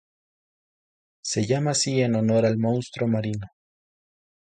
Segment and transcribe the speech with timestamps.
[1.23, 3.45] Se llama así en honor al monstruo marino.